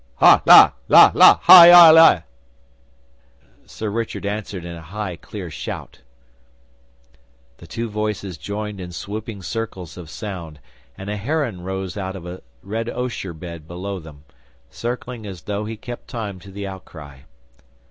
'Hal 0.19 0.41
lal 0.47 0.73
lal 0.87 1.11
lal 1.13 1.13
la 1.13 1.37
hai 1.43 2.15
ie!' 2.17 2.23
Sir 3.67 3.87
Richard 3.91 4.25
answered 4.25 4.65
in 4.65 4.75
a 4.75 4.81
high 4.81 5.15
clear 5.15 5.51
shout. 5.51 5.99
The 7.57 7.67
two 7.67 7.87
voices 7.87 8.39
joined 8.39 8.81
in 8.81 8.91
swooping 8.91 9.43
circles 9.43 9.97
of 9.97 10.09
sound, 10.09 10.59
and 10.97 11.07
a 11.11 11.17
heron 11.17 11.61
rose 11.61 11.97
out 11.97 12.15
of 12.15 12.25
a 12.25 12.41
red 12.63 12.89
osier 12.89 13.33
bed 13.33 13.67
below 13.67 13.99
them, 13.99 14.23
circling 14.71 15.27
as 15.27 15.43
though 15.43 15.65
he 15.65 15.77
kept 15.77 16.07
time 16.07 16.39
to 16.39 16.51
the 16.51 16.65
outcry. 16.65 17.19